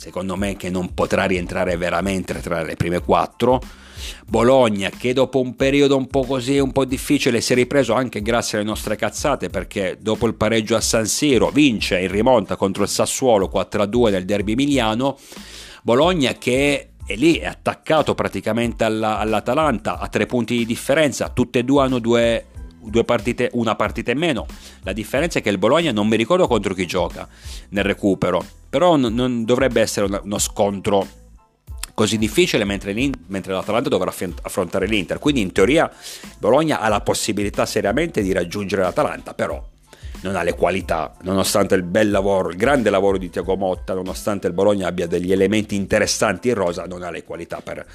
[0.00, 3.60] secondo me che non potrà rientrare veramente tra le prime quattro
[4.26, 8.22] Bologna che dopo un periodo un po' così, un po' difficile, si è ripreso anche
[8.22, 12.82] grazie alle nostre cazzate perché dopo il pareggio a San Siro vince in rimonta contro
[12.82, 15.18] il Sassuolo 4-2 nel derby emiliano.
[15.82, 21.58] Bologna che è lì, è attaccato praticamente alla, all'Atalanta a tre punti di differenza, tutte
[21.58, 22.46] e due hanno due,
[22.82, 24.46] due partite, una partita in meno.
[24.82, 27.28] La differenza è che il Bologna non mi ricordo contro chi gioca
[27.70, 31.06] nel recupero, però non, non dovrebbe essere uno scontro
[31.94, 32.94] così difficile mentre,
[33.26, 34.12] mentre l'Atalanta dovrà
[34.42, 35.18] affrontare l'Inter.
[35.18, 35.90] Quindi in teoria
[36.38, 39.62] Bologna ha la possibilità seriamente di raggiungere l'Atalanta, però
[40.22, 44.46] non ha le qualità, nonostante il bel lavoro, il grande lavoro di Tiago Motta, nonostante
[44.46, 47.86] il Bologna abbia degli elementi interessanti in rosa, non ha le qualità per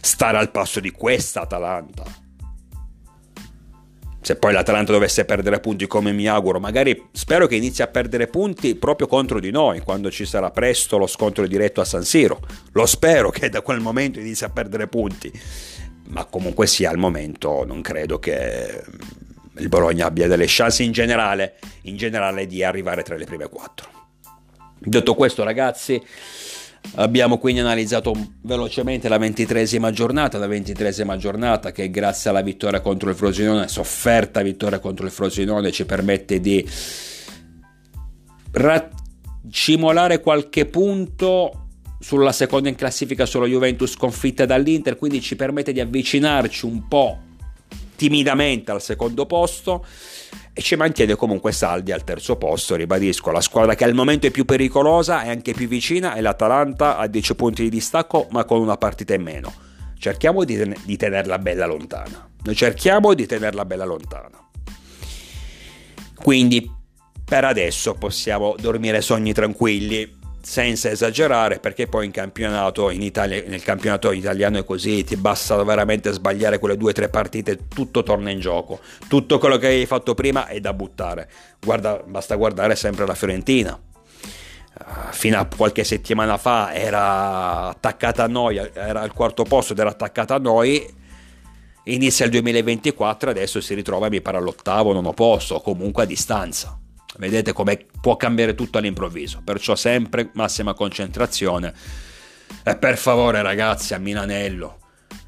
[0.00, 2.26] stare al passo di questa Atalanta
[4.28, 8.26] se poi l'Atalanta dovesse perdere punti come mi auguro, magari spero che inizi a perdere
[8.26, 12.38] punti proprio contro di noi, quando ci sarà presto lo scontro diretto a San Siro.
[12.72, 15.32] Lo spero che da quel momento inizi a perdere punti,
[16.08, 18.84] ma comunque sia al momento non credo che
[19.56, 21.54] il Bologna abbia delle chance in generale,
[21.84, 23.88] in generale di arrivare tra le prime quattro.
[24.78, 25.98] Detto questo ragazzi,
[26.94, 28.12] Abbiamo quindi analizzato
[28.42, 34.42] velocemente la ventitresima giornata, la ventitresima giornata che grazie alla vittoria contro il Frosinone, sofferta
[34.42, 36.66] vittoria contro il Frosinone, ci permette di
[38.52, 41.66] racimolare qualche punto
[42.00, 47.18] sulla seconda in classifica solo Juventus sconfitta dall'Inter, quindi ci permette di avvicinarci un po'
[47.96, 49.84] timidamente al secondo posto
[50.52, 54.30] e ci mantiene comunque saldi al terzo posto, ribadisco, la squadra che al momento è
[54.30, 58.60] più pericolosa e anche più vicina è l'Atalanta a 10 punti di distacco ma con
[58.60, 59.52] una partita in meno.
[59.98, 62.28] Cerchiamo di, ten- di tenerla bella lontana.
[62.42, 64.46] Noi cerchiamo di tenerla bella lontana.
[66.14, 66.70] Quindi
[67.24, 70.17] per adesso possiamo dormire sogni tranquilli
[70.48, 75.62] senza esagerare perché poi in campionato in Italia, nel campionato italiano è così ti basta
[75.62, 78.80] veramente sbagliare quelle due o tre partite tutto torna in gioco.
[79.08, 81.28] Tutto quello che hai fatto prima è da buttare.
[81.60, 83.78] Guarda, basta guardare sempre la Fiorentina.
[83.78, 89.80] Uh, fino a qualche settimana fa era attaccata a noi era al quarto posto ed
[89.80, 90.82] era attaccata a noi.
[91.84, 96.78] Inizia il 2024 adesso si ritrova mi pare all'ottavo nono posto comunque a distanza
[97.16, 101.72] Vedete come può cambiare tutto all'improvviso, perciò sempre massima concentrazione.
[102.62, 104.78] E per favore ragazzi a Milanello,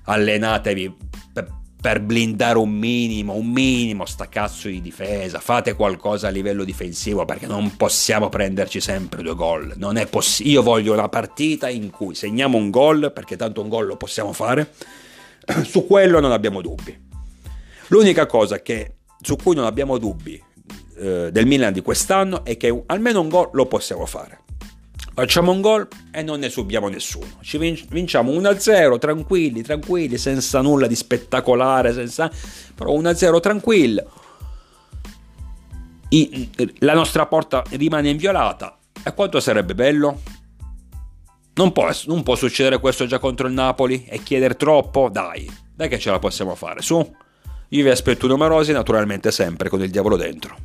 [0.05, 0.97] allenatevi
[1.33, 1.49] per,
[1.81, 7.25] per blindare un minimo, un minimo sta cazzo di difesa, fate qualcosa a livello difensivo
[7.25, 9.73] perché non possiamo prenderci sempre due gol.
[9.77, 10.55] Non è possibile.
[10.55, 14.33] Io voglio una partita in cui segniamo un gol, perché tanto un gol lo possiamo
[14.33, 14.73] fare.
[15.65, 17.09] Su quello non abbiamo dubbi.
[17.89, 20.41] L'unica cosa che, su cui non abbiamo dubbi
[21.01, 24.43] eh, del Milan di quest'anno è che almeno un gol lo possiamo fare.
[25.15, 27.39] Facciamo un gol e non ne subiamo nessuno.
[27.41, 32.31] Ci vinciamo 1-0 tranquilli, tranquilli, senza nulla di spettacolare, senza...
[32.75, 34.11] però 1-0 tranquillo.
[36.11, 38.79] I, la nostra porta rimane inviolata.
[39.03, 40.21] E quanto sarebbe bello?
[41.55, 45.09] Non può, non può succedere questo già contro il Napoli e chiedere troppo?
[45.11, 46.97] Dai, dai che ce la possiamo fare, su.
[47.73, 50.57] Io vi aspetto numerosi, naturalmente sempre con il diavolo dentro.